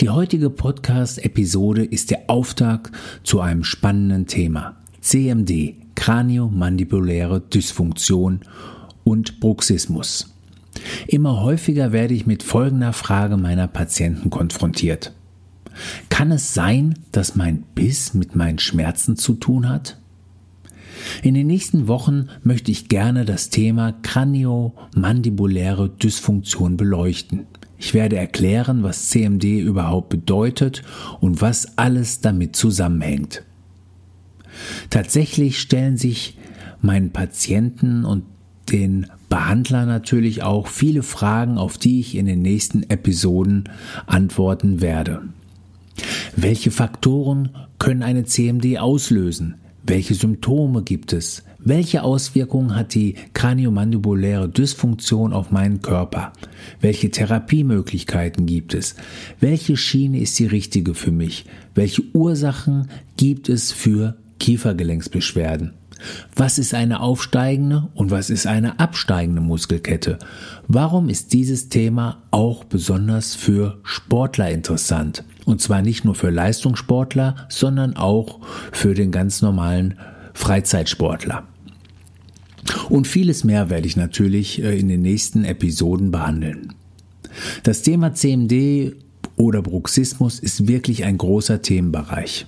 [0.00, 4.76] Die heutige Podcast-Episode ist der Auftakt zu einem spannenden Thema.
[5.00, 8.40] CMD, Kraniomandibuläre Dysfunktion
[9.04, 10.34] und Bruxismus.
[11.06, 15.12] Immer häufiger werde ich mit folgender Frage meiner Patienten konfrontiert.
[16.08, 19.98] Kann es sein, dass mein Biss mit meinen Schmerzen zu tun hat?
[21.22, 27.46] In den nächsten Wochen möchte ich gerne das Thema Kraniomandibuläre Dysfunktion beleuchten.
[27.80, 30.82] Ich werde erklären, was CMD überhaupt bedeutet
[31.20, 33.42] und was alles damit zusammenhängt.
[34.90, 36.36] Tatsächlich stellen sich
[36.82, 38.24] meinen Patienten und
[38.70, 43.64] den Behandler natürlich auch viele Fragen, auf die ich in den nächsten Episoden
[44.06, 45.22] antworten werde.
[46.36, 49.54] Welche Faktoren können eine CMD auslösen?
[49.90, 51.42] Welche Symptome gibt es?
[51.58, 56.32] Welche Auswirkungen hat die kraniomandibuläre Dysfunktion auf meinen Körper?
[56.80, 58.94] Welche Therapiemöglichkeiten gibt es?
[59.40, 61.44] Welche Schiene ist die richtige für mich?
[61.74, 65.72] Welche Ursachen gibt es für Kiefergelenksbeschwerden?
[66.36, 70.20] Was ist eine aufsteigende und was ist eine absteigende Muskelkette?
[70.68, 75.24] Warum ist dieses Thema auch besonders für Sportler interessant?
[75.50, 78.38] Und zwar nicht nur für Leistungssportler, sondern auch
[78.70, 79.98] für den ganz normalen
[80.32, 81.42] Freizeitsportler.
[82.88, 86.72] Und vieles mehr werde ich natürlich äh, in den nächsten Episoden behandeln.
[87.64, 88.94] Das Thema CMD
[89.34, 92.46] oder Bruxismus ist wirklich ein großer Themenbereich.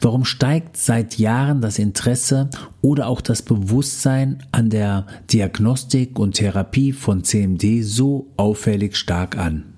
[0.00, 2.48] Warum steigt seit Jahren das Interesse
[2.80, 9.74] oder auch das Bewusstsein an der Diagnostik und Therapie von CMD so auffällig stark an?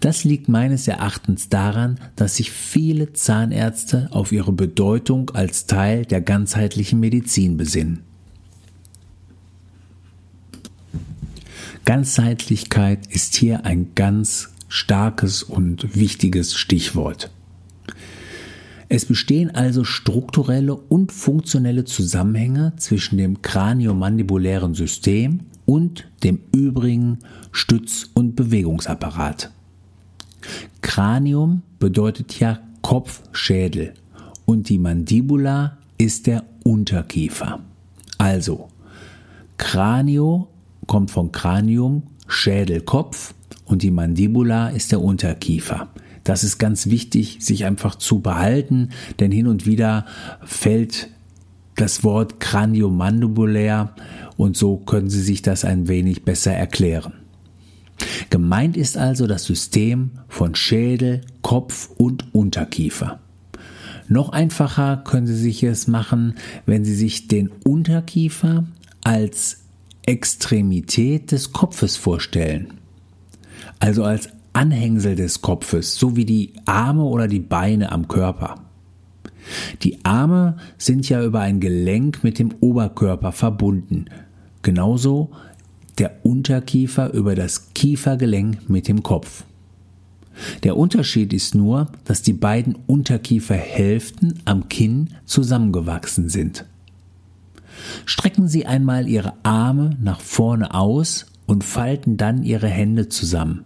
[0.00, 6.20] Das liegt meines Erachtens daran, dass sich viele Zahnärzte auf ihre Bedeutung als Teil der
[6.20, 8.00] ganzheitlichen Medizin besinnen.
[11.84, 17.30] Ganzheitlichkeit ist hier ein ganz starkes und wichtiges Stichwort.
[18.90, 27.18] Es bestehen also strukturelle und funktionelle Zusammenhänge zwischen dem kraniomandibulären System und dem übrigen
[27.52, 29.50] Stütz- und Bewegungsapparat.
[30.80, 33.94] Kranium bedeutet ja Kopf, Schädel
[34.44, 37.60] und die Mandibula ist der Unterkiefer.
[38.18, 38.68] Also,
[39.56, 40.48] Kranio
[40.86, 45.88] kommt von Kranium, Schädel, Kopf und die Mandibula ist der Unterkiefer.
[46.24, 50.06] Das ist ganz wichtig, sich einfach zu behalten, denn hin und wieder
[50.44, 51.08] fällt
[51.76, 53.94] das Wort kraniomandibulär
[54.36, 57.14] und so können Sie sich das ein wenig besser erklären.
[58.38, 63.18] Gemeint ist also das System von Schädel, Kopf und Unterkiefer.
[64.06, 66.34] Noch einfacher können Sie sich es machen,
[66.64, 68.64] wenn Sie sich den Unterkiefer
[69.02, 69.64] als
[70.06, 72.74] Extremität des Kopfes vorstellen.
[73.80, 78.54] Also als Anhängsel des Kopfes, so wie die Arme oder die Beine am Körper.
[79.82, 84.04] Die Arme sind ja über ein Gelenk mit dem Oberkörper verbunden,
[84.62, 85.32] genauso
[85.98, 89.44] der Unterkiefer über das Kiefergelenk mit dem Kopf.
[90.62, 96.64] Der Unterschied ist nur, dass die beiden Unterkieferhälften am Kinn zusammengewachsen sind.
[98.04, 103.64] Strecken Sie einmal Ihre Arme nach vorne aus und falten dann Ihre Hände zusammen.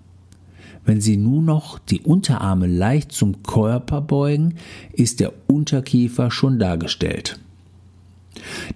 [0.84, 4.54] Wenn Sie nun noch die Unterarme leicht zum Körper beugen,
[4.93, 7.38] ist der Unterkiefer schon dargestellt.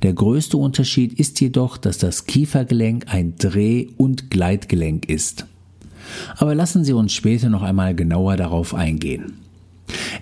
[0.02, 5.46] Der größte Unterschied ist jedoch, dass das Kiefergelenk ein Dreh- und Gleitgelenk ist.
[6.36, 9.38] Aber lassen Sie uns später noch einmal genauer darauf eingehen.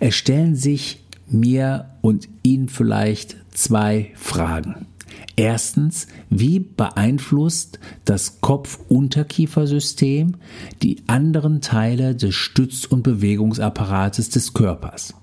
[0.01, 4.87] Es stellen sich mir und Ihnen vielleicht zwei Fragen.
[5.37, 10.37] Erstens, wie beeinflusst das Kopf-Unterkiefersystem
[10.83, 15.15] die anderen Teile des Stütz- und Bewegungsapparates des Körpers?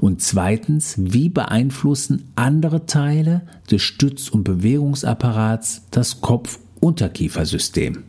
[0.00, 8.02] Und zweitens, wie beeinflussen andere Teile des Stütz- und Bewegungsapparats das Kopf-Unterkiefersystem?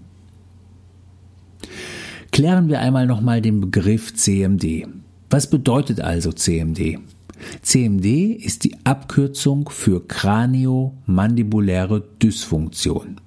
[2.32, 4.88] Klären wir einmal nochmal den Begriff CMD.
[5.30, 7.00] Was bedeutet also CMD?
[7.62, 13.22] CMD ist die Abkürzung für Kraniomandibuläre Dysfunktion.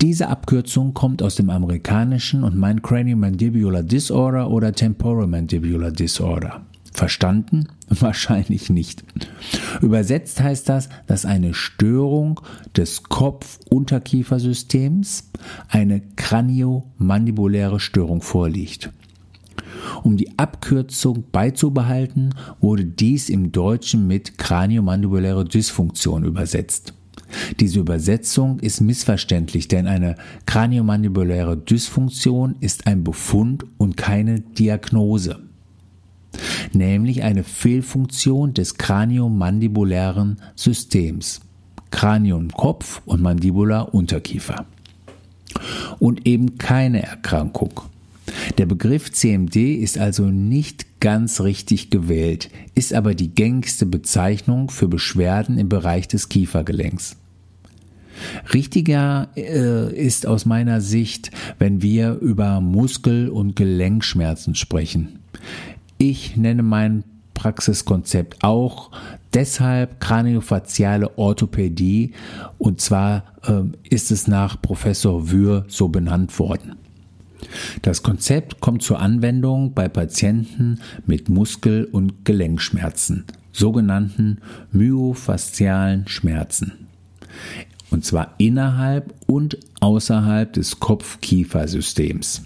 [0.00, 6.66] Diese Abkürzung kommt aus dem Amerikanischen und meint Craniomandibular Disorder oder Temporomandibular Disorder.
[6.94, 7.68] Verstanden?
[7.88, 9.04] Wahrscheinlich nicht.
[9.82, 12.40] Übersetzt heißt das, dass eine Störung
[12.76, 15.30] des Kopf-Unterkiefersystems,
[15.68, 18.92] eine kraniomandibuläre Störung vorliegt.
[20.02, 22.30] Um die Abkürzung beizubehalten,
[22.60, 26.94] wurde dies im Deutschen mit kraniomandibuläre Dysfunktion übersetzt.
[27.58, 30.14] Diese Übersetzung ist missverständlich, denn eine
[30.46, 35.40] kraniomandibuläre Dysfunktion ist ein Befund und keine Diagnose
[36.72, 41.40] nämlich eine Fehlfunktion des kraniomandibulären Systems.
[41.90, 44.66] Kranium Kopf und Mandibula Unterkiefer.
[46.00, 47.82] Und eben keine Erkrankung.
[48.58, 54.88] Der Begriff CMD ist also nicht ganz richtig gewählt, ist aber die gängigste Bezeichnung für
[54.88, 57.16] Beschwerden im Bereich des Kiefergelenks.
[58.52, 65.20] Richtiger äh, ist aus meiner Sicht, wenn wir über Muskel- und Gelenkschmerzen sprechen.
[65.98, 67.04] Ich nenne mein
[67.34, 68.90] Praxiskonzept auch
[69.34, 72.12] deshalb kraniofaziale Orthopädie
[72.58, 76.76] und zwar äh, ist es nach Professor Wür so benannt worden.
[77.82, 84.38] Das Konzept kommt zur Anwendung bei Patienten mit Muskel- und Gelenkschmerzen, sogenannten
[84.72, 86.88] myofaszialen Schmerzen.
[87.90, 92.42] Und zwar innerhalb und außerhalb des Kopf-Kiefer-Systems.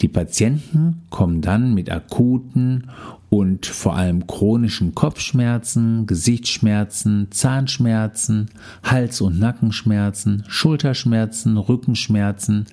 [0.00, 2.90] Die Patienten kommen dann mit akuten
[3.28, 8.50] und vor allem chronischen Kopfschmerzen, Gesichtsschmerzen, Zahnschmerzen,
[8.82, 12.66] Hals- und Nackenschmerzen, Schulterschmerzen, Rückenschmerzen,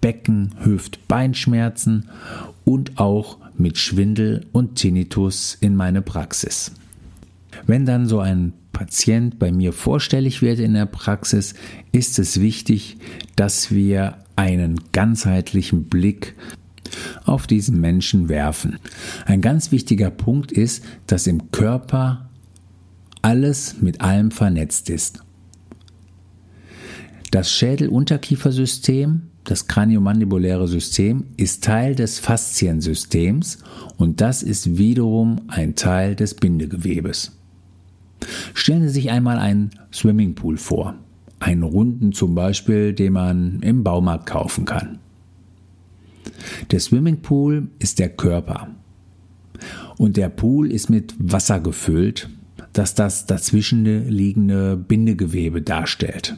[0.00, 2.08] Becken-, Hüft-, Beinschmerzen
[2.64, 6.72] und auch mit Schwindel und Tinnitus in meine Praxis.
[7.66, 11.54] Wenn dann so ein Patient bei mir vorstellig wird in der Praxis,
[11.92, 12.96] ist es wichtig,
[13.34, 16.36] dass wir einen ganzheitlichen Blick
[17.24, 18.78] auf diesen Menschen werfen.
[19.26, 22.30] Ein ganz wichtiger Punkt ist, dass im Körper
[23.20, 25.24] alles mit allem vernetzt ist.
[27.32, 33.58] Das Schädel-Unterkiefersystem, das kraniomandibuläre System, ist Teil des Fasziensystems
[33.96, 37.32] und das ist wiederum ein Teil des Bindegewebes.
[38.54, 40.94] Stellen Sie sich einmal einen Swimmingpool vor
[41.40, 44.98] einen runden zum Beispiel, den man im Baumarkt kaufen kann.
[46.70, 48.68] Der Swimmingpool ist der Körper.
[49.96, 52.28] Und der Pool ist mit Wasser gefüllt,
[52.72, 56.36] das das dazwischen liegende Bindegewebe darstellt.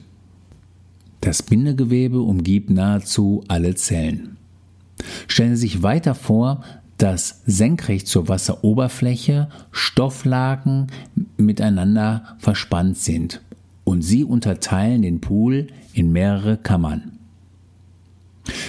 [1.20, 4.38] Das Bindegewebe umgibt nahezu alle Zellen.
[5.28, 6.64] Stellen Sie sich weiter vor,
[6.96, 10.88] dass senkrecht zur Wasseroberfläche Stofflagen
[11.36, 13.42] miteinander verspannt sind
[13.90, 17.18] und sie unterteilen den Pool in mehrere Kammern.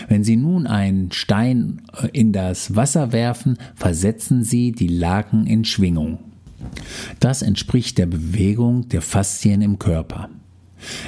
[0.08, 5.64] Wenn Sie nun einen Stein äh, in das Wasser werfen, versetzen Sie die Laken in
[5.64, 6.18] Schwingung.
[7.20, 10.30] Das entspricht der Bewegung der Faszien im Körper.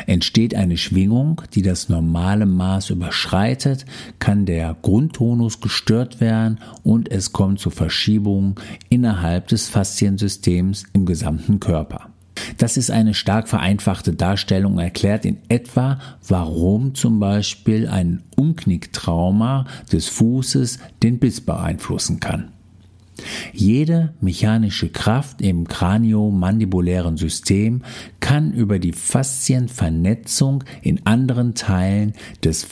[0.05, 3.85] Entsteht eine Schwingung, die das normale Maß überschreitet,
[4.19, 8.53] kann der Grundtonus gestört werden und es kommt zu Verschiebungen
[8.89, 12.12] innerhalb des Fasziensystems im gesamten Körper.
[12.57, 19.65] Das ist eine stark vereinfachte Darstellung und erklärt in etwa, warum zum Beispiel ein Umknicktrauma
[19.91, 22.51] des Fußes den Biss beeinflussen kann.
[23.53, 27.83] Jede mechanische Kraft im kraniomandibulären System
[28.19, 32.67] kann über die Faszienvernetzung in anderen Teilen des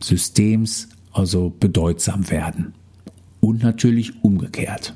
[0.00, 2.74] Systems also bedeutsam werden.
[3.40, 4.94] Und natürlich umgekehrt.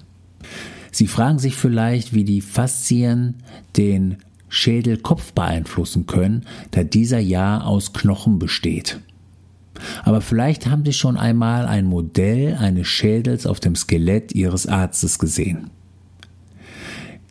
[0.91, 3.35] Sie fragen sich vielleicht, wie die Faszien
[3.77, 4.17] den
[4.49, 9.01] Schädelkopf beeinflussen können, da dieser ja aus Knochen besteht.
[10.03, 15.19] Aber vielleicht haben Sie schon einmal ein Modell eines Schädels auf dem Skelett Ihres Arztes
[15.19, 15.71] gesehen.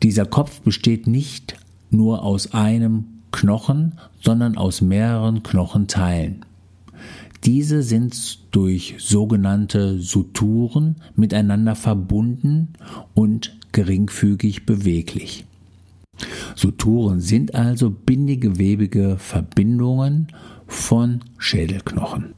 [0.02, 1.56] Dieser Kopf besteht nicht
[1.90, 6.44] nur aus einem Knochen, sondern aus mehreren Knochenteilen.
[7.44, 12.74] Diese sind durch sogenannte Suturen miteinander verbunden
[13.14, 15.44] und geringfügig beweglich.
[16.56, 20.28] Suturen sind also bindegewebige Verbindungen
[20.66, 22.34] von Schädelknochen.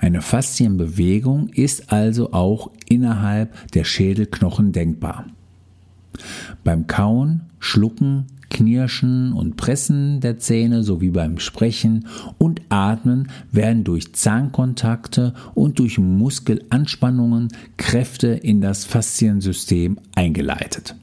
[0.00, 5.26] Eine Faszienbewegung ist also auch innerhalb der Schädelknochen denkbar.
[6.64, 12.06] Beim Kauen, Schlucken, Knirschen und Pressen der Zähne sowie beim Sprechen
[12.38, 20.94] und Atmen werden durch Zahnkontakte und durch Muskelanspannungen Kräfte in das Fasziensystem eingeleitet.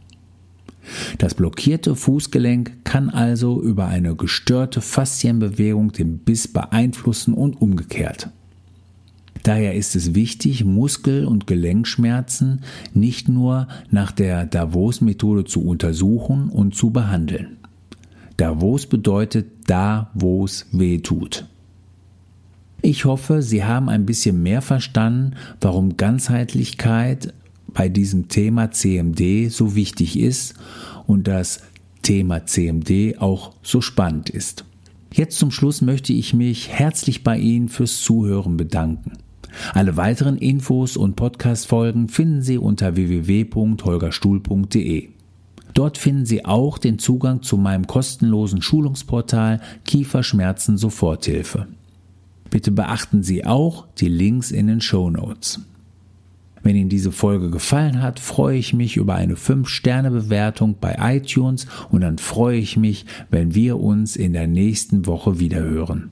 [1.17, 8.29] Das blockierte Fußgelenk kann also über eine gestörte Faszienbewegung den Biss beeinflussen und umgekehrt.
[9.43, 12.61] Daher ist es wichtig, Muskel- und Gelenkschmerzen
[12.93, 17.57] nicht nur nach der Davos-Methode zu untersuchen und zu behandeln.
[18.37, 21.45] Davos bedeutet da, wo es weh tut.
[22.81, 27.33] Ich hoffe, Sie haben ein bisschen mehr verstanden, warum Ganzheitlichkeit
[27.73, 30.53] bei diesem Thema CMD so wichtig ist
[31.07, 31.61] und das
[32.03, 34.63] Thema CMD auch so spannend ist.
[35.11, 39.13] Jetzt zum Schluss möchte ich mich herzlich bei Ihnen fürs Zuhören bedanken.
[39.73, 45.09] Alle weiteren Infos und Podcast-Folgen finden Sie unter www.holgerstuhl.de.
[45.73, 51.67] Dort finden Sie auch den Zugang zu meinem kostenlosen Schulungsportal Kieferschmerzen Soforthilfe.
[52.49, 55.61] Bitte beachten Sie auch die Links in den Show Notes.
[56.63, 62.01] Wenn Ihnen diese Folge gefallen hat, freue ich mich über eine 5-Sterne-Bewertung bei iTunes und
[62.01, 66.11] dann freue ich mich, wenn wir uns in der nächsten Woche wiederhören.